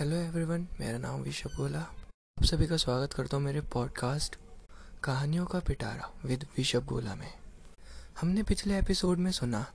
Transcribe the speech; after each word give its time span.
Hello 0.00 0.16
everyone 0.16 0.68
मेरा 0.80 0.98
नाम 0.98 1.20
विशव 1.20 1.50
गोला 1.56 1.80
आप 1.80 2.44
सभी 2.44 2.66
का 2.66 2.76
स्वागत 2.76 3.12
करता 3.12 3.36
हूँ 3.36 3.44
मेरे 3.44 3.60
पॉडकास्ट 3.60 4.36
कहानियों 5.04 5.46
का 5.46 5.60
पिटारा 5.60 6.10
विद 6.24 6.46
विशव 6.56 6.84
गोला 6.84 7.14
में। 7.14 7.32
हमने 8.20 8.42
पिछले 8.42 8.78
एपिसोड 8.78 9.18
में 9.18 9.32
सुना, 9.32 9.72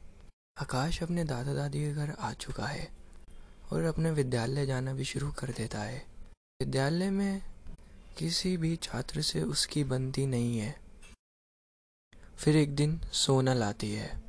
आकाश 0.62 1.04
अपने 1.04 1.24
दादा 1.24 1.54
दादी 1.54 1.80
के 1.80 1.94
घर 1.94 2.12
आ 2.20 2.34
चुका 2.34 2.66
है 2.66 2.90
और 3.72 3.84
अपने 3.84 4.12
विद्यालय 4.12 4.66
जाना 4.66 4.94
भी 4.94 5.06
शुरू 5.06 5.32
कर 5.32 5.48
देता 5.48 5.80
है। 5.80 6.05
विद्यालय 6.62 7.10
में 7.10 7.42
किसी 8.18 8.57
भी 8.57 8.76
छात्र 8.76 9.21
से 9.21 9.42
उसकी 9.42 9.84
बनती 9.84 10.26
नहीं 10.26 10.60
है। 10.60 10.80
फिर 12.38 12.55
एक 12.55 12.76
दिन 12.76 13.02
सोना 13.14 13.54
लाती 13.54 13.94
है। 13.94 14.23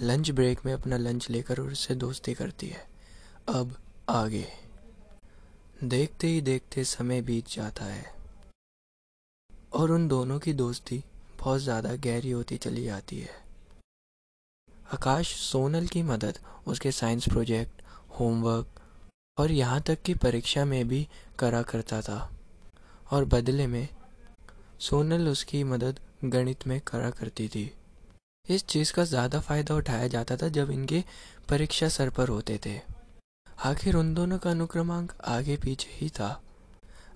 लंच 0.00 0.30
ब्रेक 0.30 0.66
में 0.66 0.72
अपना 0.72 0.96
लंच 0.96 1.30
लेकर 1.30 1.58
उससे 1.58 1.94
दोस्ती 1.94 2.34
करती 2.34 2.68
है। 2.68 2.88
अब 3.48 3.76
आगे। 4.08 4.63
देखते 5.84 6.26
ही 6.26 6.40
देखते 6.40 6.84
समय 6.84 7.20
बीत 7.22 7.48
जाता 7.48 7.84
है। 7.84 8.12
और 9.72 9.90
उन 9.90 10.06
दोनों 10.08 10.38
की 10.38 10.52
दोस्ती 10.52 11.02
बहुत 11.38 11.60
ज़्यादा 11.60 11.94
गहरी 11.96 12.30
होती 12.30 12.56
चली 12.56 12.84
जाती 12.84 13.18
है। 13.20 13.42
आकाश 14.94 15.34
सोनल 15.36 15.86
की 15.86 16.02
मदद, 16.02 16.38
उसके 16.66 16.92
साइंस 16.92 17.28
प्रोजेक्ट 17.28 17.82
होमवर्क 18.20 18.80
और 19.38 19.50
यहाँ 19.50 19.80
तक 19.80 20.02
कि 20.02 20.14
परीक्षा 20.14 20.64
में 20.64 20.86
भी 20.88 21.06
करा 21.38 21.62
करता 21.62 22.00
था। 22.00 22.18
और 23.12 23.24
बदले 23.24 23.66
में, 23.66 23.88
सोनल 24.80 25.28
उसकी 25.28 25.62
मदद 25.64 26.00
गणित 26.24 26.66
में 26.66 26.80
करा 26.82 27.10
करती 27.10 27.48
थी। 27.48 27.70
इस 28.46 28.66
चीज़ 28.66 28.92
का 28.92 29.04
ज़्यादा 29.04 29.40
फ़ायदा 29.40 29.74
उठाया 29.74 30.08
जाता 30.08 30.36
था 30.36 30.48
जब 30.50 30.70
इनके 30.70 31.02
परीक्षा 31.48 31.88
सर 31.88 32.10
पर 32.10 32.28
होते 32.28 32.58
थे। 32.66 32.80
आखिर 33.58 33.96
उन 33.96 34.14
दोनों 34.14 34.38
का 34.38 34.50
अनुक्रमांक 34.50 35.12
आगे 35.24 35.56
पीछे 35.56 35.90
ही 35.90 36.10
था। 36.10 36.42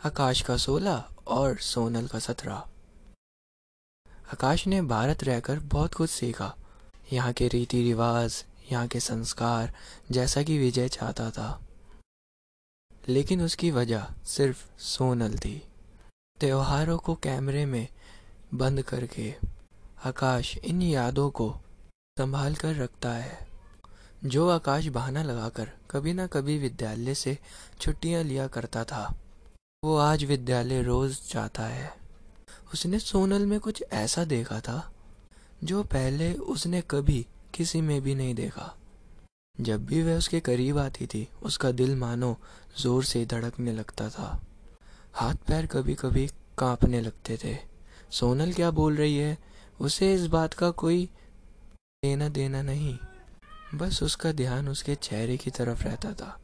आकाश 0.06 0.42
का 0.42 0.56
सोलह 0.56 1.04
और 1.26 1.58
सोनल 1.58 2.06
का 2.06 2.18
सत्रह। 2.18 2.54
आकाश 4.08 4.66
ने 4.66 4.82
भारत 4.82 5.24
रहकर 5.24 5.60
बहुत 5.60 5.94
कुछ 5.94 6.10
सीखा। 6.10 6.54
यहाँ 7.12 7.32
के 7.32 7.48
रीति 7.48 7.82
रिवाज 7.82 8.44
यहाँ 8.72 8.88
के 8.88 9.00
संस्कार, 9.00 9.74
जैसा 10.10 10.42
कि 10.42 10.58
विजय 10.58 10.88
चाहता 10.88 11.30
था। 11.30 11.60
लेकिन 13.08 13.42
उसकी 13.42 13.70
वजह 13.70 14.06
सिर्फ़ 14.24 14.80
सोनल 14.80 15.38
थी। 15.38 15.68
त्योहारों 16.40 16.98
को 16.98 17.14
कैमरे 17.14 17.66
में 17.66 17.88
बंद 18.54 18.82
करके 18.82 19.34
आकाश 20.04 20.58
इन 20.58 20.82
यादों 20.82 21.30
को 21.30 21.52
संभाल 22.18 22.54
कर 22.54 22.74
रखता 22.74 23.12
है। 23.12 23.47
जो 24.24 24.48
आकाश 24.48 24.86
बहाना 24.86 25.22
लगाकर 25.22 25.68
कभी 25.90 26.12
ना 26.12 26.26
कभी 26.26 26.58
विद्यालय 26.58 27.14
से 27.14 27.38
छुट्टियाँ 27.80 28.22
लिया 28.22 28.46
करता 28.46 28.84
था। 28.84 29.14
वो 29.84 29.96
आज 29.96 30.24
विद्यालय 30.24 30.82
रोज 30.82 31.18
जाता 31.32 31.62
है। 31.62 31.94
उसने 32.74 32.98
सोनल 32.98 33.46
में 33.46 33.60
कुछ 33.60 33.84
ऐसा 33.92 34.24
देखा 34.24 34.60
था, 34.60 34.92
जो 35.64 35.82
पहले 35.82 36.34
उसने 36.34 36.80
कभी 36.80 37.26
किसी 37.54 37.80
में 37.80 38.02
भी 38.02 38.14
नहीं 38.14 38.34
देखा। 38.34 38.74
जब 39.60 39.86
भी 39.86 40.02
वह 40.02 40.18
उसके 40.18 40.40
करीब 40.40 40.78
आती 40.78 41.06
थी, 41.06 41.28
उसका 41.42 41.70
दिल 41.70 41.96
मानो 41.96 42.36
ज़ोर 42.78 43.04
से 43.04 43.26
धड़कने 43.26 43.72
लगता 43.72 44.08
था। 44.08 44.40
हाथ 45.12 45.34
पैर 45.34 45.66
कभी 45.66 45.94
कभी 45.94 46.26
कांपने 46.58 47.00
लगते 47.00 47.38
थे। 47.44 47.56
सोनल 48.10 48.52
क्या 48.52 48.70
बोल 48.70 48.96
रही 48.96 49.16
है? 49.16 49.38
उसे 49.80 50.14
इस 50.14 50.26
बात 50.26 50.54
का 50.54 50.70
कोई 50.70 51.08
लेना 52.04 52.28
देना 52.28 52.62
नहीं। 52.62 52.98
बस 53.74 54.02
उसका 54.02 54.32
ध्यान 54.32 54.68
उसके 54.68 54.94
चेहरे 54.94 55.36
की 55.36 55.50
तरफ़ 55.50 55.84
रहता 55.84 56.12
था। 56.12 56.40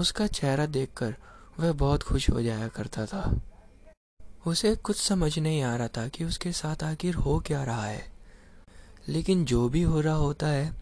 उसका 0.00 0.26
चेहरा 0.26 0.66
देखकर 0.66 1.16
वह 1.60 1.72
बहुत 1.72 2.02
खुश 2.02 2.30
हो 2.30 2.42
जाया 2.42 2.68
करता 2.68 3.06
था। 3.06 3.40
उसे 4.46 4.76
कुछ 4.76 4.96
समझ 4.96 5.38
नहीं 5.38 5.62
आ 5.62 5.76
रहा 5.76 5.88
था 5.88 6.08
कि 6.08 6.24
उसके 6.24 6.52
साथ 6.52 6.82
आखिर 6.82 7.14
हो 7.14 7.40
क्या 7.40 7.64
रहा 7.64 7.84
है। 7.84 8.12
लेकिन 9.08 9.44
जो 9.44 9.68
भी 9.68 9.82
हो 9.82 10.00
रहा 10.00 10.14
होता 10.14 10.46
है, 10.46 10.74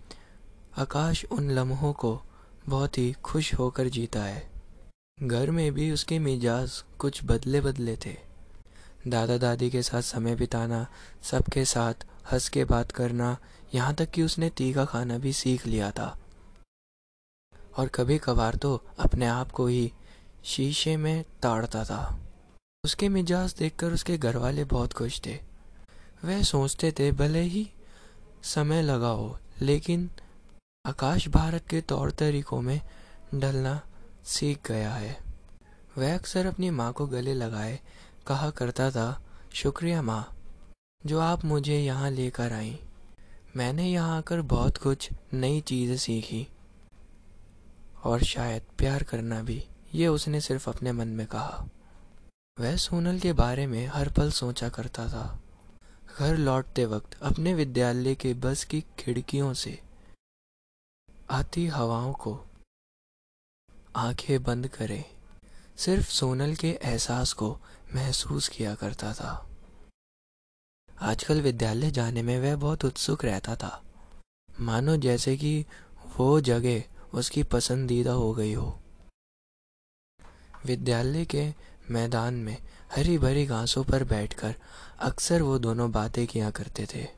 आकाश 0.78 1.24
उन 1.24 1.50
लम्हों 1.50 1.92
को 1.92 2.22
बहुत 2.68 2.98
ही 2.98 3.12
खुश 3.12 3.54
होकर 3.54 3.88
जीता 3.88 4.22
है। 4.22 4.50
घर 5.22 5.50
में 5.50 5.72
भी 5.72 5.90
उसके 5.90 6.18
मिजाज 6.18 6.84
कुछ 6.98 7.20
बदले 7.24 7.60
बदले 7.60 7.96
थे। 7.96 8.16
दादा 9.06 9.38
दादी 9.38 9.70
के 9.70 9.82
साथ 9.82 10.02
समय 10.02 10.34
बिताना, 10.34 10.86
सबके 11.22 11.64
साथ 11.64 11.94
हंस 12.32 12.48
के 12.48 12.64
बात 12.64 12.92
करना, 12.92 13.36
यहाँ 13.74 13.94
तक 13.94 14.10
कि 14.10 14.22
उसने 14.22 14.50
तीखा 14.50 14.84
खाना 14.84 15.18
भी 15.18 15.32
सीख 15.32 15.66
लिया 15.66 15.90
था। 15.90 16.16
और 17.78 17.88
कभी 17.88 18.18
कभार 18.18 18.54
तो 18.54 18.74
अपने 18.98 19.26
आप 19.26 19.50
को 19.50 19.66
ही 19.66 19.92
शीशे 20.44 20.96
में 20.96 21.24
ताड़ता 21.42 21.84
था। 21.84 22.18
उसके 22.84 23.08
मिजाज 23.08 23.54
देखकर 23.54 23.92
उसके 23.92 24.18
घर 24.18 24.36
वाले 24.36 24.64
बहुत 24.64 24.92
खुश 24.92 25.20
थे। 25.26 25.38
वह 26.24 26.42
सोचते 26.42 26.92
थे, 26.92 27.12
भले 27.12 27.40
ही 27.40 27.70
समय 28.42 28.82
लगा 28.82 29.08
हो 29.08 29.38
लेकिन 29.62 30.10
आकाश 30.86 31.28
भारत 31.28 31.66
के 31.68 31.80
तौर 31.80 32.10
तरीकों 32.10 32.60
में 32.60 32.80
ढलना 33.34 33.80
सीख 34.24 34.68
गया 34.68 34.92
है। 34.92 35.16
वह 35.98 36.14
अक्सर 36.14 36.46
अपनी 36.46 36.70
माँ 36.70 36.92
को 36.92 37.06
गले 37.06 37.34
लगाए, 37.34 37.80
कहा 38.26 38.50
करता 38.50 38.90
था, 38.90 39.22
शुक्रिया 39.54 40.02
माँ। 40.02 40.39
जो 41.06 41.20
आप 41.20 41.44
मुझे 41.44 41.78
यहाँ 41.78 42.10
लेकर 42.10 42.52
आई। 42.52 42.78
मैंने 43.56 43.88
यहाँ 43.90 44.16
आकर 44.18 44.40
बहुत 44.40 44.76
कुछ 44.76 45.08
नई 45.34 45.60
चीज़ें 45.60 45.96
सीखी 45.96 46.46
और 48.04 48.22
शायद 48.22 48.62
प्यार 48.78 49.02
करना 49.02 49.42
भी, 49.42 49.62
ये 49.94 50.08
उसने 50.08 50.40
सिर्फ़ 50.40 50.70
अपने 50.70 50.92
मन 50.92 51.08
में 51.08 51.26
कहा। 51.26 51.68
वह 52.58 52.76
सोनल 52.76 53.18
के 53.18 53.32
बारे 53.32 53.66
में 53.66 53.86
हर 53.86 54.08
पल 54.08 54.30
सोचा 54.30 54.68
करता 54.68 55.08
था। 55.08 55.40
घर 56.18 56.36
लौटते 56.36 56.84
वक्त 56.84 57.18
अपने 57.22 57.54
विद्यालय 57.54 58.14
के 58.14 58.34
बस 58.34 58.64
की 58.64 58.84
खिड़कियों 58.98 59.52
से 59.54 59.78
आती 61.30 61.66
हवाओं 61.66 62.12
को 62.12 62.38
आँखें 63.96 64.42
बंद 64.42 64.68
करे, 64.68 65.04
सिर्फ़ 65.76 66.08
सोनल 66.08 66.54
के 66.54 66.78
एहसास 66.82 67.32
को 67.32 67.56
महसूस 67.94 68.48
किया 68.48 68.74
करता 68.74 69.12
था। 69.14 69.49
आजकल 71.02 71.40
विद्यालय 71.40 71.90
जाने 71.90 72.22
में 72.22 72.40
वह 72.40 72.56
बहुत 72.56 72.84
उत्सुक 72.84 73.24
रहता 73.24 73.56
था। 73.56 73.82
मानो 74.60 74.96
जैसे 74.96 75.36
कि 75.36 75.66
वो 76.16 76.40
जगह 76.40 76.82
उसकी 77.14 77.42
पसंदीदा 77.42 78.12
हो 78.12 78.34
गई 78.34 78.52
हो। 78.52 78.80
विद्यालय 80.66 81.24
के 81.24 81.54
मैदान 81.90 82.34
में 82.34 82.58
हरी 82.96 83.18
भरी 83.18 83.46
घासों 83.46 83.84
पर 83.84 84.04
बैठकर 84.04 84.54
अक्सर 84.98 85.42
वो 85.42 85.58
दोनों 85.58 85.92
बातें 85.92 86.26
किया 86.26 86.50
करते 86.50 86.86
थे। 86.94 87.08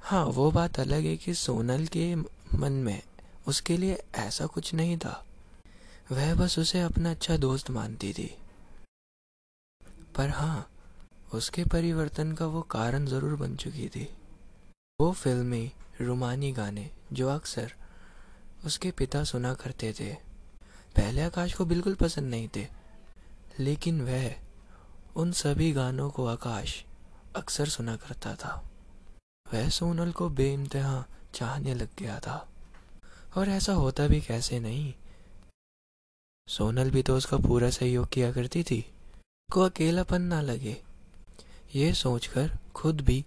हाँ 0.00 0.24
वो 0.24 0.50
बात 0.50 0.80
अलग 0.80 1.00
है 1.00 1.16
कि 1.16 1.34
सोनल 1.34 1.86
के 1.86 2.14
मन 2.56 2.72
में 2.72 3.02
उसके 3.48 3.76
लिए 3.76 4.02
ऐसा 4.14 4.46
कुछ 4.46 4.74
नहीं 4.74 4.98
था। 4.98 5.26
वह 6.12 6.34
बस 6.34 6.58
उसे 6.58 6.80
अपना 6.80 7.10
अच्छा 7.10 7.36
दोस्त 7.36 7.70
मानती 7.70 8.12
थी। 8.12 8.38
पर 10.16 10.28
हाँ 10.28 10.70
उसके 11.36 11.64
परिवर्तन 11.64 12.32
का 12.32 12.46
वो 12.46 12.62
कारण 12.62 13.06
ज़रूर 13.06 13.36
बन 13.36 13.56
चुकी 13.56 13.88
थी। 13.88 14.08
वो 15.00 15.12
फिल्मी, 15.12 15.72
रुमानी 16.00 16.52
गाने 16.52 16.90
जो 17.12 17.28
अक्सर 17.28 17.72
उसके 18.64 18.90
पिता 18.90 19.24
सुना 19.24 19.54
करते 19.54 19.92
थे। 20.00 20.14
पहले 20.96 21.22
आकाश 21.22 21.54
को 21.54 21.64
बिल्कुल 21.64 21.94
पसंद 21.94 22.30
नहीं 22.30 22.48
थे, 22.56 22.66
लेकिन 23.60 24.00
वह 24.00 24.34
उन 25.16 25.32
सभी 25.32 25.72
गानों 25.72 26.10
को 26.10 26.26
आकाश 26.26 26.84
अक्सर 27.36 27.68
सुना 27.68 27.96
करता 27.96 28.34
था। 28.34 28.70
वह 29.54 29.68
सोनल 29.68 30.12
को 30.12 30.28
बेइंतहा 30.28 31.04
चाहने 31.34 31.74
लग 31.74 31.88
गया 31.98 32.18
था। 32.20 32.48
और 33.36 33.48
ऐसा 33.48 33.72
होता 33.72 34.06
भी 34.06 34.20
कैसे 34.20 34.60
नहीं? 34.60 34.94
सोनल 36.48 36.90
भी 36.90 37.02
तो 37.02 37.16
उसका 37.16 37.36
पूरा 37.36 37.70
सहयोग 37.70 38.08
किया 38.08 38.32
करती 38.32 38.62
थी। 38.62 38.84
को 39.52 39.60
अकेलापन 39.60 40.22
ना 40.22 40.40
लगे। 40.40 40.85
ये 41.76 41.92
सोचकर 41.92 42.50
खुद 42.74 43.00
भी 43.00 43.24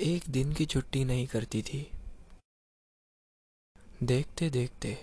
एक 0.00 0.24
दिन 0.30 0.52
की 0.52 0.66
छुट्टी 0.66 1.04
नहीं 1.04 1.26
करती 1.26 1.62
थी। 1.62 1.80
देखते 4.02 4.50
देखते 4.50 4.96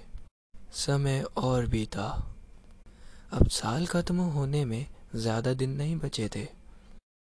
समय 0.75 1.21
और 1.37 1.65
बीता। 1.65 2.05
अब 3.33 3.47
साल 3.47 3.85
खत्म 3.85 4.29
होने 4.29 4.63
में 4.65 4.85
ज़्यादा 5.15 5.53
दिन 5.53 5.69
नहीं 5.69 5.95
बचे 5.95 6.29
थे। 6.35 6.45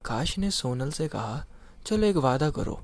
काश 0.05 0.37
ने 0.37 0.51
सोनल 0.51 0.91
से 0.91 1.07
कहा, 1.07 1.45
चलो 1.85 2.07
एक 2.07 2.15
वादा 2.17 2.49
करो 2.49 2.79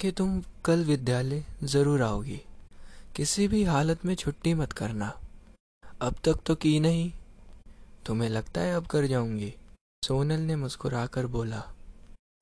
कि 0.00 0.12
तुम 0.12 0.40
कल 0.64 0.84
विद्यालय 0.84 1.44
ज़रूर 1.64 2.02
आओगी। 2.02 2.40
किसी 3.16 3.48
भी 3.48 3.64
हालत 3.64 4.04
में 4.04 4.14
छुट्टी 4.14 4.54
मत 4.54 4.72
करना। 4.72 5.14
अब 6.02 6.16
तक 6.24 6.42
तो 6.46 6.54
की 6.54 6.78
नहीं। 6.80 7.12
तुम्हें 8.06 8.28
लगता 8.30 8.60
है 8.60 8.74
अब 8.74 8.86
कर 8.86 9.06
जाऊँगी? 9.06 9.54
सोनल 10.02 10.40
ने 10.40 10.54
मुस्कुराकर 10.56 11.26
बोला, 11.26 11.58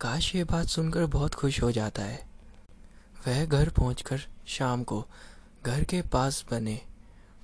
काश 0.01 0.35
ये 0.35 0.43
बात 0.45 0.67
सुनकर 0.67 1.07
बहुत 1.07 1.35
खुश 1.35 1.63
हो 1.63 1.71
जाता 1.73 2.03
है। 2.03 2.19
वह 3.19 3.45
घर 3.45 3.69
पहुंचकर 3.71 4.21
शाम 4.49 4.83
को 4.85 5.01
घर 5.65 5.85
के 5.85 6.03
पास 6.03 6.45
बने 6.51 6.79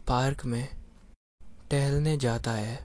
पार्क 0.08 0.44
में 0.44 0.68
टहलने 1.70 2.16
जाता 2.16 2.52
है। 2.52 2.78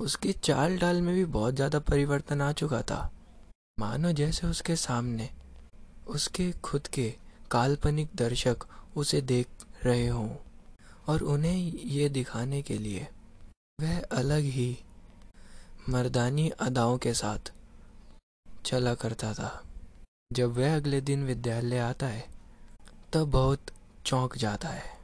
उसकी 0.00 0.32
चाल 0.32 0.76
डाल 0.78 1.00
में 1.02 1.14
भी 1.14 1.24
बहुत 1.26 1.54
ज़्यादा 1.54 1.78
परिवर्तन 1.80 2.42
आ 2.42 2.50
चुका 2.52 2.82
था। 2.82 3.00
मानो 3.78 4.12
जैसे 4.12 4.46
उसके 4.46 4.76
सामने 4.76 5.28
उसके 6.08 6.50
खुद 6.64 6.86
के 6.86 7.08
काल्पनिक 7.50 8.16
दर्शक 8.16 8.66
उसे 8.96 9.20
देख 9.22 9.66
रहे 9.84 10.06
हों 10.06 10.28
और 11.08 11.22
उन्हें 11.26 11.56
ये 11.86 12.08
दिखाने 12.08 12.62
के 12.62 12.78
लिए 12.78 13.06
वह 13.78 13.98
अलग 14.12 14.52
ही 14.52 14.70
मर्दानी 15.88 16.50
अदाओं 16.50 16.98
के 16.98 17.14
साथ 17.14 17.52
चला 18.64 18.94
करता 18.94 19.34
था। 19.34 19.64
जब 20.32 20.58
वह 20.58 20.76
अगले 20.76 21.00
दिन 21.00 21.24
विद्यालय 21.24 21.78
आता 21.78 22.06
है, 22.06 22.28
तब 23.12 23.30
बहुत 23.30 23.60
चौंक 24.06 24.36
जाता 24.36 24.68
है। 24.68 24.98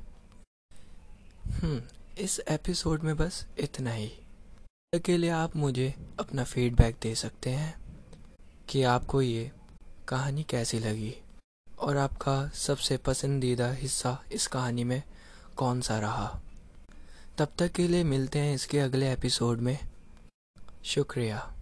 हम्म 1.47 1.83
इस 2.19 2.41
एपिसोड 2.41 3.03
में 3.03 3.17
बस 3.17 3.47
इतना 3.59 3.91
ही। 3.91 4.13
के 4.95 5.17
लिए 5.17 5.31
आप 5.31 5.57
मुझे 5.57 5.95
अपना 6.21 6.45
फीडबैक 6.45 6.97
दे 7.03 7.15
सकते 7.15 7.51
हैं 7.51 7.75
कि 8.69 8.83
आपको 8.83 9.23
ये 9.23 9.53
कहानी 10.09 10.43
कैसी 10.43 10.79
लगी 10.79 11.15
और 11.79 11.97
आपका 11.97 12.49
सबसे 12.49 12.97
पसंदीदा 12.97 13.73
हिस्सा 13.73 14.23
इस 14.33 14.47
कहानी 14.47 14.85
में 14.85 15.03
कौन 15.57 15.81
सा 15.81 15.99
रहा। 15.99 16.41
तब 17.39 17.49
तक 17.59 17.73
के 17.73 17.89
लिए 17.89 18.05
मिलते 18.05 18.39
हैं 18.39 18.55
इसके 18.55 18.79
अगले 18.79 19.13
एपिसोड 19.13 19.59
में। 19.59 19.94
शुक्रिया। 20.85 21.54